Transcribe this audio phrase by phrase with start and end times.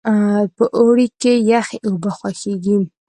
[0.55, 2.77] په اوړي کې یخې اوبه خوښیږي.